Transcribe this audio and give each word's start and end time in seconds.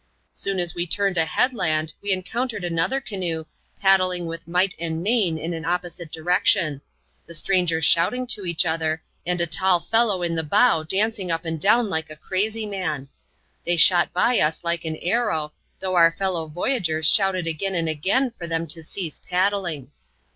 Soon 0.31 0.59
as 0.59 0.73
we 0.73 0.87
turned 0.87 1.19
a 1.19 1.25
headland, 1.25 1.93
we 2.01 2.11
encountered 2.11 2.63
another 2.63 2.99
canoe, 2.99 3.45
paddling 3.79 4.25
with 4.25 4.47
might 4.47 4.73
and 4.79 5.03
main 5.03 5.37
in 5.37 5.53
an 5.53 5.63
opposite 5.63 6.11
direction; 6.11 6.81
the 7.27 7.35
strangers 7.35 7.85
shouting 7.85 8.25
to 8.25 8.43
each 8.45 8.65
other, 8.65 9.03
and 9.27 9.39
a 9.39 9.45
tall 9.45 9.79
fellow 9.79 10.23
in 10.23 10.33
the 10.33 10.41
bow 10.41 10.81
dancing 10.81 11.29
up 11.29 11.45
and 11.45 11.61
down 11.61 11.87
like 11.87 12.09
a 12.09 12.15
crazj 12.15 12.67
man. 12.67 13.09
Thej 13.67 13.77
shot 13.79 14.11
by 14.11 14.39
us 14.39 14.63
like 14.63 14.85
an 14.85 14.95
arrow, 15.03 15.53
though 15.79 15.93
our 15.93 16.11
fellow 16.11 16.47
voyagers 16.47 17.07
shouted 17.07 17.45
again 17.45 17.75
and 17.75 17.87
again, 17.87 18.31
for 18.31 18.47
them 18.47 18.65
to 18.65 18.81
cease 18.81 19.19
paddling. 19.19 19.91